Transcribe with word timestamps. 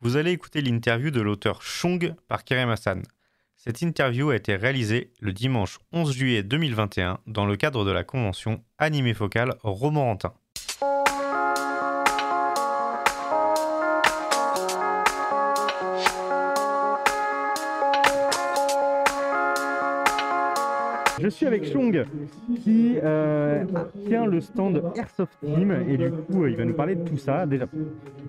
Vous 0.00 0.16
allez 0.16 0.30
écouter 0.30 0.60
l'interview 0.60 1.10
de 1.10 1.20
l'auteur 1.20 1.60
Chong 1.62 2.14
par 2.28 2.44
Kerem 2.44 2.70
Hassan. 2.70 3.02
Cette 3.56 3.82
interview 3.82 4.30
a 4.30 4.36
été 4.36 4.54
réalisée 4.54 5.12
le 5.20 5.32
dimanche 5.32 5.78
11 5.92 6.12
juillet 6.12 6.42
2021 6.42 7.18
dans 7.26 7.46
le 7.46 7.56
cadre 7.56 7.84
de 7.84 7.90
la 7.90 8.04
convention 8.04 8.62
Animé 8.78 9.12
Focal 9.12 9.56
Romorantin. 9.62 10.34
Je 21.22 21.28
suis 21.28 21.46
avec 21.46 21.64
Chong 21.70 22.04
qui 22.64 22.96
euh, 23.00 23.64
tient 24.08 24.26
le 24.26 24.40
stand 24.40 24.82
Airsoft 24.96 25.38
Team 25.38 25.70
et 25.88 25.96
du 25.96 26.10
coup 26.10 26.42
euh, 26.42 26.50
il 26.50 26.56
va 26.56 26.64
nous 26.64 26.74
parler 26.74 26.96
de 26.96 27.08
tout 27.08 27.16
ça. 27.16 27.46
Déjà, 27.46 27.66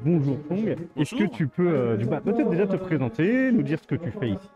bonjour 0.05 0.37
Chong. 0.47 0.75
Est-ce 0.95 1.15
que 1.15 1.23
tu 1.23 1.47
peux 1.47 1.67
euh, 1.67 1.97
bah, 2.05 2.21
peut-être 2.23 2.51
déjà 2.51 2.67
te 2.67 2.75
présenter, 2.75 3.51
nous 3.51 3.63
dire 3.63 3.79
ce 3.81 3.87
que 3.87 3.95
tu 3.95 4.11
fais 4.11 4.29
ici? 4.29 4.49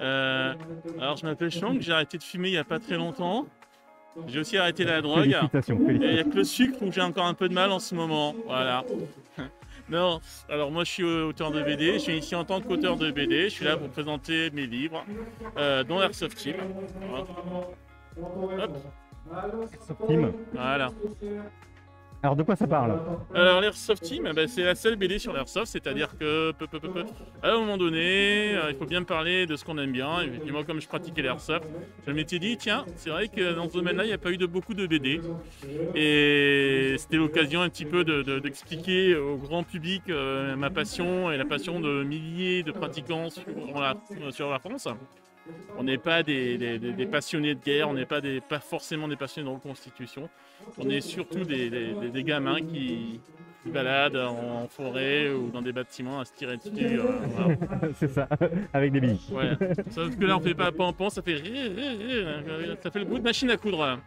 Euh, 0.00 0.54
alors, 1.00 1.16
je 1.18 1.26
m'appelle 1.26 1.52
Chang, 1.52 1.76
j'ai 1.78 1.92
arrêté 1.92 2.18
de 2.18 2.22
fumer 2.24 2.48
il 2.48 2.52
n'y 2.52 2.58
a 2.58 2.64
pas 2.64 2.80
très 2.80 2.96
longtemps. 2.96 3.46
J'ai 4.26 4.40
aussi 4.40 4.58
arrêté 4.58 4.82
la 4.84 5.00
drogue. 5.00 5.30
Félicitations, 5.30 5.78
Et 5.88 5.92
Il 5.92 6.00
n'y 6.00 6.18
a 6.18 6.24
que 6.24 6.34
le 6.34 6.44
sucre 6.44 6.82
où 6.82 6.90
j'ai 6.90 7.00
encore 7.00 7.26
un 7.26 7.34
peu 7.34 7.48
de 7.48 7.54
mal 7.54 7.70
en 7.70 7.78
ce 7.78 7.94
moment. 7.94 8.34
Voilà. 8.46 8.84
Non, 9.90 10.20
alors 10.50 10.70
moi 10.70 10.84
je 10.84 10.90
suis 10.90 11.04
auteur 11.04 11.50
de 11.50 11.62
BD, 11.62 11.94
je 11.94 11.98
suis 11.98 12.18
ici 12.18 12.34
en 12.34 12.44
tant 12.44 12.60
qu'auteur 12.60 12.96
de 12.96 13.10
BD, 13.10 13.44
je 13.44 13.54
suis 13.54 13.64
là 13.64 13.76
pour 13.76 13.88
présenter 13.88 14.50
mes 14.50 14.66
livres, 14.66 15.04
euh, 15.56 15.82
dont 15.82 16.02
Airsoft 16.02 16.36
Team. 16.36 16.56
Hop, 17.14 17.28
Airsoft 19.72 20.06
Team. 20.06 20.32
voilà. 20.52 20.90
Alors 22.20 22.34
de 22.34 22.42
quoi 22.42 22.56
ça 22.56 22.66
parle 22.66 22.98
Alors 23.32 23.60
l'Airsoft 23.60 24.02
Team, 24.02 24.26
eh 24.28 24.32
ben, 24.32 24.48
c'est 24.48 24.64
la 24.64 24.74
seule 24.74 24.96
BD 24.96 25.20
sur 25.20 25.32
l'Airsoft, 25.32 25.66
c'est-à-dire 25.70 26.18
que 26.18 26.52
à 27.44 27.50
un 27.52 27.58
moment 27.58 27.76
donné, 27.76 28.56
euh, 28.56 28.70
il 28.72 28.76
faut 28.76 28.86
bien 28.86 29.04
parler 29.04 29.46
de 29.46 29.54
ce 29.54 29.64
qu'on 29.64 29.78
aime 29.78 29.92
bien. 29.92 30.22
Et 30.22 30.26
puis 30.28 30.50
moi, 30.50 30.64
comme 30.64 30.80
je 30.80 30.88
pratiquais 30.88 31.22
l'Airsoft, 31.22 31.68
je 32.08 32.12
m'étais 32.12 32.40
dit, 32.40 32.56
tiens, 32.56 32.84
c'est 32.96 33.10
vrai 33.10 33.28
que 33.28 33.52
dans 33.54 33.68
ce 33.68 33.74
domaine-là, 33.74 34.02
il 34.04 34.08
n'y 34.08 34.12
a 34.12 34.18
pas 34.18 34.32
eu 34.32 34.36
de 34.36 34.46
beaucoup 34.46 34.74
de 34.74 34.86
BD. 34.88 35.20
Et 35.94 36.96
c'était 36.98 37.18
l'occasion 37.18 37.62
un 37.62 37.68
petit 37.68 37.84
peu 37.84 38.02
de- 38.02 38.22
de- 38.22 38.40
d'expliquer 38.40 39.14
au 39.14 39.36
grand 39.36 39.62
public 39.62 40.02
euh, 40.08 40.56
ma 40.56 40.70
passion 40.70 41.30
et 41.30 41.36
la 41.36 41.44
passion 41.44 41.78
de 41.78 42.02
milliers 42.02 42.64
de 42.64 42.72
pratiquants 42.72 43.28
sur 43.30 44.50
la 44.50 44.58
France. 44.58 44.88
On 45.78 45.84
n'est 45.84 45.98
pas 45.98 46.22
des, 46.22 46.58
des- 46.58 46.78
des- 46.78 46.92
des 46.92 47.06
passionnés 47.06 47.54
de 47.54 47.60
guerre, 47.64 47.88
on 47.88 47.94
n'est 47.94 48.06
pas, 48.06 48.20
des, 48.20 48.40
pas 48.40 48.58
forcément 48.60 49.06
des 49.08 49.16
passionnés 49.16 49.48
de 49.48 49.54
reconstitution. 49.54 50.28
On 50.78 50.88
est 50.90 51.00
surtout 51.00 51.44
des, 51.44 52.22
gamins 52.24 52.60
qui, 52.60 53.20
qui 53.62 53.70
baladent 53.70 54.16
en, 54.16 54.66
forêt 54.68 55.30
ou 55.30 55.50
dans 55.50 55.62
des 55.62 55.72
bâtiments 55.72 56.20
à 56.20 56.24
se 56.24 56.32
tirer 56.32 56.56
dessus. 56.56 56.70
euh, 56.76 57.02
voilà. 57.26 57.56
C'est 57.94 58.08
ça, 58.10 58.28
avec 58.72 58.92
des 58.92 59.00
billes. 59.00 59.20
Ouais. 59.30 59.52
Sauf 59.90 60.16
que 60.16 60.24
là, 60.24 60.36
on 60.36 60.40
fait 60.40 60.54
pas 60.54 60.72
pan 60.72 60.92
ça 61.10 61.22
fait 61.22 61.34
rire, 61.34 61.70
rire, 61.74 61.98
rire, 62.58 62.76
ça 62.82 62.90
fait 62.90 62.98
le 62.98 63.04
bruit 63.04 63.18
de 63.20 63.24
machine 63.24 63.50
à 63.50 63.56
coudre. 63.56 63.98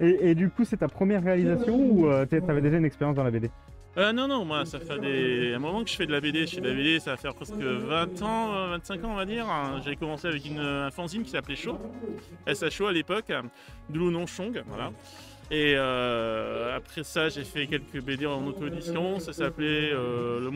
Et, 0.00 0.30
et 0.30 0.34
du 0.34 0.50
coup 0.50 0.64
c'est 0.64 0.78
ta 0.78 0.88
première 0.88 1.22
réalisation 1.22 1.76
ou 1.76 2.08
euh, 2.08 2.26
tu 2.28 2.36
avais 2.36 2.60
déjà 2.60 2.76
une 2.76 2.84
expérience 2.84 3.16
dans 3.16 3.22
la 3.24 3.30
BD 3.30 3.50
Euh, 3.96 4.12
non, 4.12 4.26
non, 4.26 4.44
moi, 4.44 4.64
ça 4.64 4.80
fait 4.80 4.98
des... 4.98 5.54
un 5.54 5.58
moment 5.58 5.84
que 5.84 5.90
je 5.90 5.96
fais 5.96 6.06
de 6.06 6.12
la 6.12 6.20
BD. 6.20 6.46
Je 6.46 6.56
fais 6.56 6.60
de 6.60 6.68
la 6.68 6.74
BD, 6.74 6.98
ça 6.98 7.12
va 7.12 7.16
faire 7.16 7.34
presque 7.34 7.54
20 7.54 8.22
ans, 8.22 8.54
euh, 8.54 8.68
25 8.70 9.04
ans, 9.04 9.12
on 9.12 9.14
va 9.14 9.24
dire. 9.24 9.46
J'ai 9.84 9.96
commencé 9.96 10.26
avec 10.26 10.44
une, 10.46 10.58
un 10.58 10.90
fanzine 10.90 11.22
qui 11.22 11.30
s'appelait 11.30 11.56
Show, 11.56 11.78
SHO 12.46 12.86
à 12.86 12.92
l'époque, 12.92 13.32
d'où 13.88 14.10
le 14.10 14.26
Chong, 14.26 14.62
voilà. 14.66 14.90
Et 15.50 15.74
euh, 15.76 16.76
après 16.76 17.02
ça, 17.04 17.28
j'ai 17.28 17.44
fait 17.44 17.66
quelques 17.66 18.02
BD 18.02 18.26
en 18.26 18.46
auto-édition. 18.46 19.20
Ça 19.20 19.32
s'appelait 19.32 19.92
euh, 19.92 20.40
le 20.40 20.50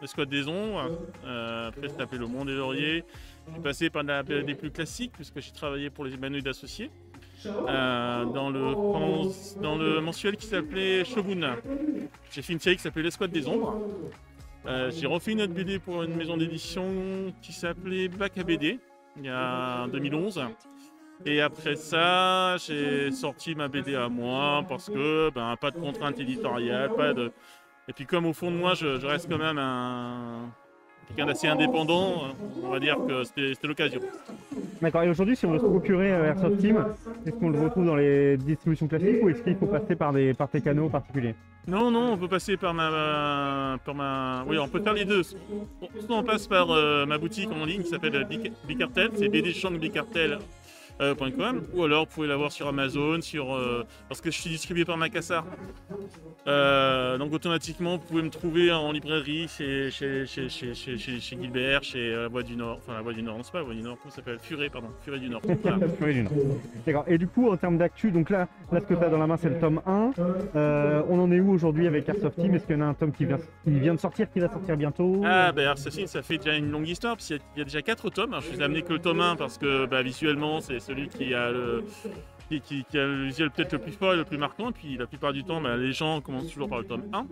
L'Escouade 0.00 0.30
des 0.30 0.48
Ombres. 0.48 0.98
Euh, 1.24 1.68
après, 1.68 1.88
ça 1.88 1.98
s'appelait 1.98 2.18
Le 2.18 2.26
Monde 2.26 2.48
des 2.48 2.54
Lauriers. 2.54 3.04
Suis 3.52 3.62
passé 3.62 3.90
par 3.90 4.02
la 4.02 4.22
BD 4.22 4.54
plus 4.54 4.70
classique, 4.70 5.12
puisque 5.14 5.40
j'ai 5.40 5.52
travaillé 5.52 5.90
pour 5.90 6.04
les 6.04 6.14
humanoïdes 6.14 6.48
associés. 6.48 6.90
Euh, 7.46 8.24
dans, 8.26 8.50
le, 8.50 9.60
dans 9.62 9.76
le 9.76 10.00
mensuel 10.00 10.36
qui 10.36 10.46
s'appelait 10.46 11.04
Shogun. 11.04 11.56
J'ai 12.30 12.42
fait 12.42 12.52
une 12.52 12.60
série 12.60 12.76
qui 12.76 12.82
s'appelait 12.82 13.02
L'Escouade 13.02 13.30
des 13.30 13.46
Ombres. 13.48 13.80
Euh, 14.66 14.90
j'ai 14.90 15.06
refait 15.06 15.32
une 15.32 15.42
autre 15.42 15.54
BD 15.54 15.78
pour 15.78 16.02
une 16.02 16.14
maison 16.16 16.36
d'édition 16.36 17.32
qui 17.40 17.52
s'appelait 17.52 18.08
Bac 18.08 18.36
à 18.36 18.42
BD, 18.42 18.78
il 19.16 19.24
y 19.24 19.28
a 19.28 19.84
en 19.84 19.88
2011. 19.88 20.42
Et 21.24 21.40
après 21.40 21.76
ça, 21.76 22.56
j'ai 22.58 23.10
sorti 23.10 23.54
ma 23.54 23.68
BD 23.68 23.94
à 23.94 24.08
moi 24.08 24.64
parce 24.68 24.88
que 24.88 25.30
ben, 25.30 25.54
pas 25.56 25.70
de 25.70 25.78
contrainte 25.78 26.18
éditoriale, 26.18 26.94
pas 26.94 27.12
de. 27.12 27.32
Et 27.88 27.92
puis 27.92 28.06
comme 28.06 28.26
au 28.26 28.32
fond 28.32 28.50
de 28.50 28.56
moi, 28.56 28.74
je 28.74 29.04
reste 29.06 29.28
quand 29.28 29.38
même 29.38 29.58
un 29.58 30.50
quelqu'un 31.10 31.26
d'assez 31.26 31.48
indépendant, 31.48 32.24
on 32.64 32.70
va 32.70 32.80
dire 32.80 32.96
que 33.06 33.24
c'était 33.24 33.66
l'occasion. 33.66 34.00
D'accord, 34.80 35.02
et 35.02 35.08
aujourd'hui 35.10 35.36
si 35.36 35.44
on 35.46 35.52
veut 35.52 35.58
se 35.58 35.64
procurer 35.64 36.10
euh, 36.12 36.28
Airsoft 36.28 36.58
Team, 36.58 36.84
est-ce 37.26 37.34
qu'on 37.34 37.50
le 37.50 37.60
retrouve 37.60 37.84
dans 37.84 37.96
les 37.96 38.36
distributions 38.38 38.88
classiques 38.88 39.22
ou 39.22 39.28
est-ce 39.28 39.42
qu'il 39.42 39.56
faut 39.56 39.66
passer 39.66 39.94
par, 39.94 40.12
des, 40.12 40.32
par 40.32 40.48
tes 40.48 40.60
canaux 40.60 40.88
particuliers? 40.88 41.34
Non, 41.68 41.90
non, 41.90 42.12
on 42.14 42.16
peut 42.16 42.28
passer 42.28 42.56
par 42.56 42.72
ma, 42.72 43.76
par 43.84 43.94
ma... 43.94 44.44
Oui, 44.48 44.56
on 44.58 44.66
peut 44.68 44.80
faire 44.80 44.94
les 44.94 45.04
deux. 45.04 45.22
Soit 45.22 45.36
on 46.08 46.22
passe 46.22 46.46
par 46.46 46.70
euh, 46.70 47.04
ma 47.04 47.18
boutique 47.18 47.50
en 47.52 47.66
ligne 47.66 47.82
qui 47.82 47.90
s'appelle 47.90 48.26
Bic- 48.28 48.52
Bicartel, 48.66 50.38
bdchangbicartel.com 51.00 51.62
ou 51.74 51.84
alors 51.84 52.04
vous 52.06 52.10
pouvez 52.14 52.28
l'avoir 52.28 52.52
sur 52.52 52.68
Amazon, 52.68 53.20
sur, 53.20 53.54
euh, 53.54 53.84
parce 54.08 54.20
que 54.20 54.30
je 54.30 54.38
suis 54.38 54.50
distribué 54.50 54.84
par 54.84 54.96
Macassar. 54.96 55.44
Euh, 56.46 57.18
donc 57.18 57.32
automatiquement, 57.32 57.96
vous 57.96 58.04
pouvez 58.06 58.22
me 58.22 58.30
trouver 58.30 58.72
en 58.72 58.92
librairie 58.92 59.46
chez, 59.48 59.90
chez, 59.90 60.26
chez, 60.26 60.48
chez, 60.48 60.74
chez, 60.74 60.96
chez- 60.98 61.20
chez 61.20 61.36
Gilbert, 61.40 61.82
chez 61.82 62.12
euh, 62.14 62.22
La 62.22 62.28
Voix 62.28 62.42
du 62.42 62.56
Nord, 62.56 62.78
enfin 62.78 62.94
La 62.94 63.02
Voix 63.02 63.12
du 63.12 63.22
Nord, 63.22 63.36
non 63.36 63.42
c'est 63.42 63.52
pas 63.52 63.58
La 63.58 63.64
Voix 63.64 63.74
du 63.74 63.82
Nord, 63.82 63.96
comment 64.00 64.10
ça 64.10 64.16
s'appelle? 64.16 64.38
Furet, 64.40 64.68
pardon, 64.70 64.88
Furet 65.04 65.18
du 65.18 65.28
Nord. 65.28 65.42
Voilà. 65.62 65.78
Du 66.12 66.22
Nord. 66.22 66.32
D'accord, 66.86 67.04
et 67.06 67.18
du 67.18 67.26
coup 67.28 67.50
en 67.50 67.56
termes 67.56 67.76
d'actu, 67.78 68.10
donc 68.10 68.30
là, 68.30 68.48
là 68.72 68.80
ce 68.80 68.86
que 68.86 68.94
tu 68.94 69.04
as 69.04 69.08
dans 69.10 69.18
la 69.18 69.26
main 69.26 69.36
c'est 69.36 69.50
le 69.50 69.58
tome 69.58 69.80
1. 69.86 70.12
Euh, 70.56 71.02
on 71.08 71.20
en 71.20 71.30
est 71.30 71.40
où 71.40 71.50
aujourd'hui 71.52 71.86
avec 71.86 72.08
Airsoft 72.08 72.36
Team? 72.40 72.54
Est-ce 72.54 72.66
qu'il 72.66 72.76
y 72.76 72.78
en 72.78 72.82
a 72.82 72.86
un 72.86 72.94
tome 72.94 73.12
qui 73.12 73.24
vient, 73.26 73.38
qui 73.64 73.70
vient 73.78 73.94
de 73.94 74.00
sortir, 74.00 74.30
qui 74.30 74.40
va 74.40 74.48
sortir 74.48 74.76
bientôt? 74.76 75.22
Ah, 75.24 75.52
bah 75.52 75.72
Assassin, 75.72 76.06
ça 76.06 76.22
fait 76.22 76.38
déjà 76.38 76.56
une 76.56 76.70
longue 76.70 76.88
histoire, 76.88 77.16
parce 77.16 77.26
qu'il 77.26 77.36
y 77.36 77.38
a- 77.38 77.42
il 77.56 77.58
y 77.58 77.62
a 77.62 77.64
déjà 77.64 77.82
4 77.82 78.08
tomes. 78.10 78.30
Alors, 78.32 78.42
je 78.42 78.50
vous 78.50 78.60
ai 78.60 78.64
amené 78.64 78.82
que 78.82 78.92
le 78.92 78.98
tome 78.98 79.20
1 79.20 79.36
parce 79.36 79.58
que 79.58 79.86
bah, 79.86 80.02
visuellement, 80.02 80.60
c'est 80.60 80.80
celui 80.90 81.08
qui 81.08 81.34
a 81.34 81.50
le. 81.50 81.84
Qui, 82.64 82.84
a 82.94 83.06
le 83.06 83.26
visuel 83.26 83.50
peut-être 83.52 83.74
le 83.74 83.78
plus 83.78 83.92
fort 83.92 84.12
et 84.12 84.16
le 84.16 84.24
plus 84.24 84.36
marquant, 84.36 84.70
et 84.70 84.72
puis 84.72 84.96
la 84.96 85.06
plupart 85.06 85.32
du 85.32 85.44
temps, 85.44 85.60
bah, 85.60 85.76
les 85.76 85.92
gens 85.92 86.20
commencent 86.20 86.50
toujours 86.50 86.68
par 86.68 86.80
le 86.80 86.84
tome 86.84 87.04
1. 87.12 87.26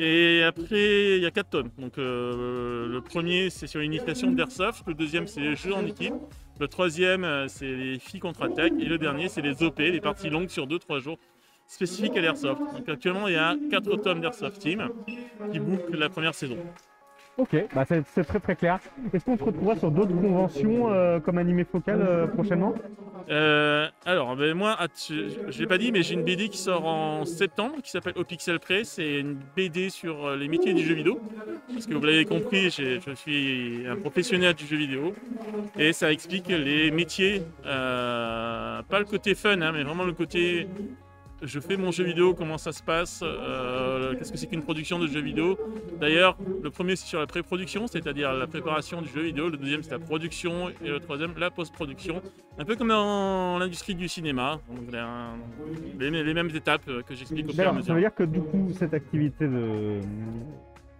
Et 0.00 0.42
après, 0.42 1.16
il 1.18 1.22
y 1.22 1.26
a 1.26 1.30
4 1.30 1.48
tomes. 1.48 1.70
Donc, 1.78 1.96
euh, 1.96 2.88
le 2.88 3.00
premier, 3.00 3.50
c'est 3.50 3.68
sur 3.68 3.78
l'initiation 3.78 4.32
d'Airsoft, 4.32 4.82
le 4.88 4.94
deuxième, 4.94 5.28
c'est 5.28 5.40
les 5.40 5.54
jeux 5.54 5.72
en 5.72 5.86
équipe, 5.86 6.14
le 6.58 6.66
troisième, 6.66 7.22
euh, 7.22 7.46
c'est 7.46 7.72
les 7.72 8.00
filles 8.00 8.18
contre-attaque, 8.18 8.72
et 8.80 8.84
le 8.84 8.98
dernier, 8.98 9.28
c'est 9.28 9.42
les 9.42 9.62
OP, 9.62 9.78
les 9.78 10.00
parties 10.00 10.28
longues 10.28 10.48
sur 10.48 10.66
2-3 10.66 10.98
jours 10.98 11.18
spécifiques 11.68 12.16
à 12.16 12.20
l'Airsoft. 12.20 12.60
Donc, 12.60 12.88
actuellement, 12.88 13.28
il 13.28 13.34
y 13.34 13.36
a 13.36 13.54
4 13.70 13.96
tomes 13.98 14.20
d'Airsoft 14.20 14.58
Team 14.58 14.88
qui 15.52 15.60
bouclent 15.60 15.96
la 15.96 16.08
première 16.08 16.34
saison. 16.34 16.56
Ok, 17.38 17.56
bah 17.74 17.84
c'est 17.86 18.24
très 18.24 18.40
très 18.40 18.54
clair. 18.56 18.78
Est-ce 19.12 19.24
qu'on 19.24 19.38
se 19.38 19.42
retrouvera 19.42 19.74
sur 19.76 19.90
d'autres 19.90 20.14
conventions 20.14 20.92
euh, 20.92 21.18
comme 21.18 21.38
animé 21.38 21.64
focal 21.64 22.00
euh, 22.02 22.26
prochainement? 22.26 22.74
Euh, 23.30 23.88
alors, 24.04 24.36
ben, 24.36 24.52
moi, 24.54 24.72
att- 24.78 25.10
je 25.10 25.58
l'ai 25.58 25.66
pas 25.66 25.78
dit, 25.78 25.92
mais 25.92 26.02
j'ai 26.02 26.14
une 26.14 26.24
BD 26.24 26.48
qui 26.50 26.58
sort 26.58 26.84
en 26.84 27.24
septembre 27.24 27.76
qui 27.82 27.90
s'appelle 27.90 28.12
Au 28.16 28.24
Pixel 28.24 28.60
Près. 28.60 28.84
C'est 28.84 29.20
une 29.20 29.38
BD 29.56 29.88
sur 29.88 30.36
les 30.36 30.46
métiers 30.48 30.74
du 30.74 30.84
jeu 30.84 30.94
vidéo. 30.94 31.20
Parce 31.72 31.86
que 31.86 31.94
vous 31.94 32.04
l'avez 32.04 32.26
compris, 32.26 32.64
je 32.70 32.98
suis 33.14 33.86
un 33.88 33.96
professionnel 33.96 34.52
du 34.54 34.66
jeu 34.66 34.76
vidéo. 34.76 35.14
Et 35.78 35.94
ça 35.94 36.12
explique 36.12 36.48
les 36.48 36.90
métiers, 36.90 37.42
pas 37.62 38.98
le 38.98 39.04
côté 39.06 39.34
fun, 39.34 39.60
hein, 39.62 39.72
mais 39.72 39.84
vraiment 39.84 40.04
le 40.04 40.12
côté 40.12 40.68
je 41.44 41.58
fais 41.58 41.76
mon 41.76 41.90
jeu 41.90 42.04
vidéo, 42.04 42.34
comment 42.34 42.56
ça 42.56 42.70
se 42.70 42.82
passe, 42.84 43.20
euh, 44.12 44.16
qu'est-ce 44.18 44.30
que 44.32 44.38
c'est 44.38 44.46
qu'une 44.46 44.62
production 44.62 44.98
de 44.98 45.06
jeu 45.06 45.20
vidéo? 45.20 45.58
D'ailleurs, 46.00 46.36
le 46.62 46.70
premier 46.70 46.96
c'est 46.96 47.06
sur 47.06 47.18
la 47.20 47.26
pré-production, 47.26 47.86
c'est-à-dire 47.86 48.32
la 48.32 48.46
préparation 48.46 49.02
du 49.02 49.08
jeu 49.08 49.22
vidéo, 49.22 49.48
le 49.48 49.56
deuxième 49.56 49.82
c'est 49.82 49.90
la 49.92 49.98
production 49.98 50.68
et 50.84 50.88
le 50.88 51.00
troisième 51.00 51.32
la 51.38 51.50
post-production. 51.50 52.22
Un 52.58 52.64
peu 52.64 52.76
comme 52.76 52.88
dans 52.88 53.58
l'industrie 53.58 53.94
du 53.94 54.08
cinéma, 54.08 54.60
donc 54.68 54.92
les, 55.98 56.10
les- 56.10 56.24
les 56.24 56.34
mêmes 56.34 56.50
étapes 56.54 56.82
euh, 56.88 57.02
que 57.02 57.14
j'explique 57.14 57.48
au 57.48 57.52
fur 57.52 57.60
et 57.60 57.62
à 57.62 57.70
D'accord, 57.70 57.84
ça 57.84 57.94
veut 57.94 58.00
dire 58.00 58.14
que 58.14 58.24
du 58.24 58.40
coup 58.40 58.68
cette 58.78 58.94
activité 58.94 59.46
de... 59.46 60.00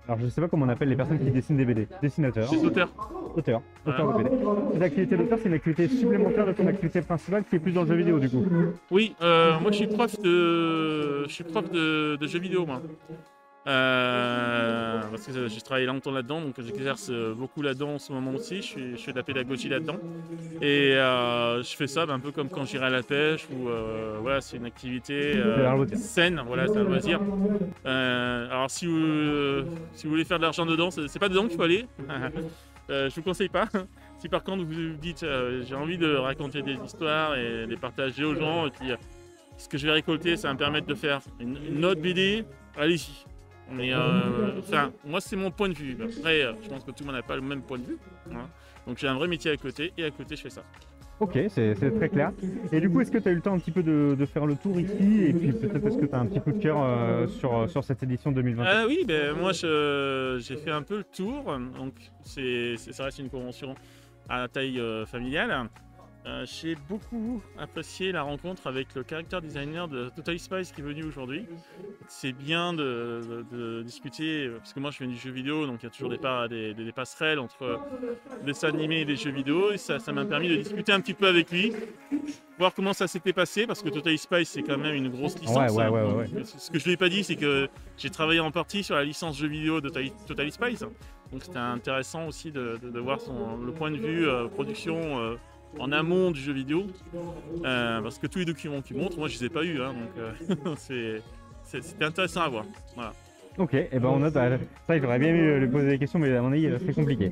Alors 0.08 0.18
je 0.20 0.26
sais 0.28 0.40
pas 0.40 0.48
comment 0.48 0.66
on 0.66 0.68
appelle 0.68 0.88
les 0.88 0.96
personnes 0.96 1.18
qui 1.18 1.30
dessinent 1.30 1.56
des 1.58 1.64
BD, 1.64 1.86
dessinateurs, 2.02 2.50
Des 2.50 2.64
auteurs. 2.64 2.92
Auteurs, 3.36 3.62
auteurs 3.86 4.18
de 4.18 4.22
BD. 4.24 4.30
Cette 4.74 4.82
activité 4.82 5.16
d'auteur 5.16 5.38
c'est 5.42 5.48
une 5.48 5.54
activité 5.54 5.88
supplémentaire 5.88 6.46
de 6.46 6.52
ton 6.52 6.66
activité 6.66 7.02
principale 7.02 7.44
qui 7.48 7.56
est 7.56 7.58
plus 7.60 7.72
dans 7.72 7.82
le 7.82 7.88
jeu 7.88 7.94
vidéo 7.94 8.18
du 8.18 8.28
coup. 8.30 8.44
Oui, 8.90 9.14
euh, 9.22 9.58
moi 9.60 9.70
je 9.70 9.76
suis 9.78 9.86
prof 9.86 10.20
de, 10.20 11.24
je 11.26 11.32
suis 11.32 11.44
prof 11.44 11.70
de, 11.70 12.16
de 12.16 12.26
jeux 12.26 12.38
vidéo 12.40 12.66
moi. 12.66 12.80
Euh, 13.68 15.00
parce 15.10 15.24
que 15.24 15.46
j'ai 15.46 15.60
travaillé 15.60 15.86
longtemps 15.86 16.10
là-dedans, 16.10 16.40
donc 16.40 16.54
j'exerce 16.60 17.10
euh, 17.10 17.32
beaucoup 17.32 17.62
là-dedans 17.62 17.90
en 17.94 17.98
ce 18.00 18.12
moment 18.12 18.32
aussi. 18.32 18.56
Je, 18.56 18.62
suis- 18.62 18.96
je 18.96 19.00
fais 19.00 19.12
de 19.12 19.16
la 19.18 19.22
pédagogie 19.22 19.68
là-dedans. 19.68 19.98
Et 20.60 20.94
euh, 20.96 21.62
je 21.62 21.76
fais 21.76 21.86
ça 21.86 22.04
ben, 22.04 22.14
un 22.14 22.18
peu 22.18 22.32
comme 22.32 22.48
quand 22.48 22.64
j'irai 22.64 22.86
à 22.86 22.90
la 22.90 23.04
pêche, 23.04 23.46
ou 23.52 23.68
euh, 23.68 24.16
voilà, 24.20 24.40
c'est 24.40 24.56
une 24.56 24.64
activité 24.66 25.34
saine, 25.94 26.42
voilà, 26.44 26.66
c'est 26.66 26.76
un 26.78 26.82
loisir. 26.82 27.20
Alors 27.84 28.68
si 28.68 28.86
vous, 28.86 29.64
si 29.94 30.06
vous 30.06 30.10
voulez 30.10 30.24
faire 30.24 30.38
de 30.38 30.42
l'argent 30.42 30.66
dedans, 30.66 30.90
c'est 30.90 31.18
pas 31.20 31.28
dedans 31.28 31.46
qu'il 31.46 31.56
faut 31.56 31.62
aller. 31.62 31.86
Euh, 32.90 33.08
je 33.08 33.14
vous 33.14 33.22
conseille 33.22 33.48
pas. 33.48 33.68
Si 34.18 34.28
par 34.28 34.44
contre 34.44 34.62
vous 34.62 34.90
vous 34.92 34.96
dites 34.98 35.24
euh, 35.24 35.64
j'ai 35.68 35.74
envie 35.74 35.98
de 35.98 36.14
raconter 36.14 36.62
des 36.62 36.74
histoires 36.74 37.34
et 37.34 37.66
les 37.66 37.76
partager 37.76 38.22
aux 38.22 38.36
gens, 38.36 38.68
et 38.68 38.70
puis 38.70 38.92
euh, 38.92 38.96
ce 39.56 39.68
que 39.68 39.76
je 39.76 39.84
vais 39.84 39.92
récolter, 39.92 40.36
ça 40.36 40.46
va 40.46 40.54
me 40.54 40.58
permettre 40.60 40.86
de 40.86 40.94
faire 40.94 41.20
une, 41.40 41.84
autre 41.84 42.00
BD, 42.00 42.44
allez-y. 42.76 43.26
Mais 43.68 43.92
euh, 43.92 44.60
enfin, 44.60 44.92
moi 45.04 45.20
c'est 45.20 45.34
mon 45.34 45.50
point 45.50 45.70
de 45.70 45.74
vue. 45.74 45.96
Après, 46.00 46.42
je 46.62 46.68
pense 46.68 46.84
que 46.84 46.92
tout 46.92 47.02
le 47.02 47.06
monde 47.06 47.16
n'a 47.16 47.22
pas 47.22 47.34
le 47.34 47.42
même 47.42 47.62
point 47.62 47.78
de 47.78 47.84
vue. 47.84 47.98
hein. 48.30 48.48
Donc 48.86 48.98
j'ai 48.98 49.08
un 49.08 49.14
vrai 49.14 49.26
métier 49.26 49.50
à 49.50 49.56
côté 49.56 49.92
et 49.98 50.04
à 50.04 50.10
côté 50.12 50.36
je 50.36 50.42
fais 50.42 50.50
ça. 50.50 50.62
Ok, 51.22 51.38
c'est 51.50 51.74
très 51.74 52.08
clair. 52.08 52.32
Et 52.72 52.80
du 52.80 52.90
coup, 52.90 53.00
est-ce 53.00 53.12
que 53.12 53.18
tu 53.18 53.28
as 53.28 53.30
eu 53.30 53.36
le 53.36 53.40
temps 53.40 53.54
un 53.54 53.58
petit 53.60 53.70
peu 53.70 53.84
de, 53.84 54.26
faire 54.26 54.44
le 54.44 54.56
tour 54.56 54.78
ici 54.80 55.24
Et 55.28 55.32
puis 55.32 55.52
peut-être 55.52 55.86
est-ce 55.86 55.98
que 55.98 56.06
tu 56.06 56.14
as 56.14 56.18
un 56.18 56.26
petit 56.26 56.40
coup 56.40 56.50
de 56.50 56.58
cœur 56.58 56.82
euh, 56.82 57.28
sur, 57.28 57.70
sur 57.70 57.84
cette 57.84 58.02
édition 58.02 58.32
2020 58.32 58.64
Ah 58.66 58.84
oui, 58.88 59.04
ben 59.06 59.32
moi 59.36 59.52
j'ai 59.52 60.56
fait 60.56 60.72
un 60.72 60.82
peu 60.82 60.98
le 60.98 61.04
tour. 61.04 61.44
Donc 61.78 61.94
c'est- 62.24 62.76
ça 62.76 63.04
reste 63.04 63.20
une 63.20 63.30
convention 63.30 63.76
à 64.28 64.48
taille 64.48 64.80
euh, 64.80 65.06
familiale. 65.06 65.68
Euh, 66.24 66.46
j'ai 66.46 66.76
beaucoup 66.88 67.42
apprécié 67.58 68.12
la 68.12 68.22
rencontre 68.22 68.68
avec 68.68 68.94
le 68.94 69.04
character 69.08 69.40
designer 69.40 69.88
de 69.88 70.08
Total 70.14 70.38
Spice 70.38 70.70
qui 70.70 70.80
est 70.80 70.84
venu 70.84 71.02
aujourd'hui. 71.02 71.46
C'est 72.06 72.30
bien 72.32 72.72
de, 72.72 73.44
de- 73.50 73.56
de 73.56 73.82
discuter, 73.82 74.46
euh, 74.46 74.58
parce 74.58 74.72
que 74.72 74.78
moi 74.78 74.92
je 74.92 74.98
viens 74.98 75.08
du 75.08 75.16
jeu 75.16 75.32
vidéo, 75.32 75.66
donc 75.66 75.80
il 75.82 75.86
y 75.86 75.86
a 75.86 75.90
toujours 75.90 76.10
des, 76.10 76.18
pas- 76.18 76.46
des- 76.46 76.74
des- 76.74 76.84
des 76.84 76.92
passerelles 76.92 77.40
entre 77.40 77.80
le 78.40 78.46
dessin 78.46 78.68
animé 78.68 79.00
et 79.00 79.04
les 79.04 79.16
jeux 79.16 79.32
vidéo. 79.32 79.72
Et 79.72 79.78
ça 79.78 79.98
m'a 80.12 80.24
permis 80.24 80.48
de 80.48 80.56
discuter 80.56 80.92
un 80.92 81.00
petit 81.00 81.14
peu 81.14 81.26
avec 81.26 81.50
lui, 81.50 81.72
voir 82.56 82.72
comment 82.72 82.92
ça 82.92 83.08
s'était 83.08 83.32
passé, 83.32 83.66
parce 83.66 83.82
que 83.82 83.88
Total 83.88 84.16
Spice 84.16 84.48
c'est 84.50 84.62
quand 84.62 84.78
même 84.78 84.94
une 84.94 85.08
grosse 85.08 85.36
licence. 85.40 85.56
ouais, 85.72 85.82
hein. 85.84 85.90
ouais, 85.90 86.02
ouais, 86.02 86.28
Donc, 86.28 86.46
Ce 86.46 86.70
que 86.70 86.78
je 86.78 86.84
lui 86.84 86.92
ai 86.92 86.96
pas 86.96 87.08
dit, 87.08 87.24
c'est 87.24 87.34
que 87.36 87.68
j'ai 87.98 88.10
travaillé 88.10 88.38
en 88.38 88.52
partie 88.52 88.84
sur 88.84 88.94
la 88.94 89.02
licence 89.02 89.36
jeux 89.38 89.48
vidéo 89.48 89.80
de 89.80 89.88
Total- 89.88 90.52
Spice. 90.52 90.84
Donc 91.32 91.42
c'était 91.44 91.58
intéressant 91.58 92.26
aussi 92.28 92.52
de, 92.52 92.78
de- 92.80 92.90
de 92.90 93.00
voir 93.00 93.18
son, 93.20 93.56
le 93.56 93.72
point 93.72 93.90
de 93.90 93.96
vue 93.96 94.28
euh, 94.28 94.46
production 94.48 95.18
euh, 95.18 95.36
en 95.78 95.92
amont 95.92 96.30
du 96.30 96.40
jeu 96.40 96.52
vidéo. 96.52 96.86
Euh, 97.64 98.00
parce 98.02 98.18
que 98.18 98.26
tous 98.26 98.38
les 98.40 98.44
documents 98.44 98.82
qu'il 98.82 98.96
montre, 98.96 99.18
moi 99.18 99.28
je 99.28 99.38
les 99.38 99.44
ai 99.46 99.48
pas 99.48 99.64
eus. 99.64 99.80
hein, 99.82 99.94
donc 99.94 100.10
euh, 100.18 100.74
c'est- 100.76 101.22
c'était 101.82 102.04
intéressant 102.04 102.42
à 102.42 102.48
voir. 102.48 102.64
Ok, 103.58 103.74
et 103.74 103.88
ben 103.92 104.08
on 104.08 104.18
note. 104.18 104.32
bah, 104.32 104.48
ça, 104.86 104.98
j'aurais 104.98 105.18
bien 105.18 105.28
aimé 105.28 105.58
lui 105.60 105.68
poser 105.68 105.88
des 105.90 105.98
questions, 105.98 106.18
mais 106.18 106.34
à 106.34 106.40
mon 106.40 106.52
avis, 106.52 106.66
euh, 106.66 106.78
c'est 106.86 106.94
compliqué. 106.94 107.30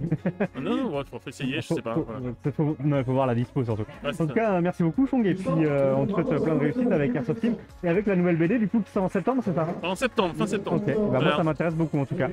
Non, 0.60 0.76
non, 0.76 0.96
ouais, 0.96 1.02
faut 1.10 1.18
essayer, 1.28 1.56
je 1.56 1.60
sais 1.62 1.80
pas. 1.82 1.94
Faut, 1.94 2.02
voilà. 2.06 2.20
faut- 2.44 2.50
faut- 2.52 2.76
non, 2.84 2.98
il 2.98 3.04
faut 3.04 3.12
voir 3.14 3.26
la 3.26 3.34
dispo 3.34 3.64
surtout. 3.64 3.84
Ouais, 4.04 4.10
En 4.10 4.12
tout 4.12 4.28
ça. 4.28 4.34
cas, 4.34 4.52
euh, 4.52 4.60
merci 4.60 4.82
beaucoup, 4.82 5.06
Chong, 5.06 5.24
et 5.26 5.34
puis 5.34 5.46
euh, 5.64 5.94
on 5.96 6.04
te 6.06 6.12
souhaite 6.12 6.30
euh, 6.30 6.38
plein 6.38 6.54
de 6.56 6.60
réussite 6.60 6.92
avec 6.92 7.14
Airsoft 7.16 7.40
Team 7.40 7.54
et 7.82 7.88
avec 7.88 8.06
la 8.06 8.16
nouvelle 8.16 8.36
BD, 8.36 8.58
du 8.58 8.68
coup, 8.68 8.80
qui 8.80 8.90
sort 8.90 9.04
en 9.04 9.08
septembre, 9.08 9.42
c'est 9.44 9.54
ça 9.54 9.62
hein? 9.62 9.74
En 9.88 9.94
septembre, 9.94 10.34
fin 10.36 10.46
septembre. 10.46 10.82
Ok, 10.86 10.94
bah, 11.12 11.20
moi 11.20 11.36
ça 11.36 11.42
m'intéresse 11.42 11.74
beaucoup 11.74 11.98
en 11.98 12.04
tout 12.04 12.16
cas. 12.16 12.28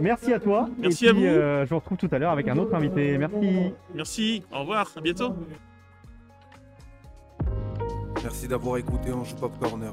Merci 0.00 0.32
à 0.32 0.40
toi. 0.40 0.68
Merci 0.78 1.06
et 1.06 1.08
à 1.10 1.12
puis, 1.12 1.20
vous. 1.22 1.26
euh, 1.28 1.64
je 1.66 1.70
vous 1.70 1.76
retrouve 1.78 1.98
tout 1.98 2.08
à 2.10 2.18
l'heure 2.18 2.32
avec 2.32 2.48
un 2.48 2.56
autre 2.58 2.74
invité. 2.74 3.16
Merci. 3.16 3.72
Merci, 3.94 4.42
au 4.52 4.58
revoir, 4.60 4.90
à 4.96 5.00
bientôt. 5.00 5.34
Merci 8.22 8.48
d'avoir 8.48 8.76
écouté 8.78 9.12
Anjou 9.12 9.36
Pop 9.36 9.52
Corner. 9.60 9.92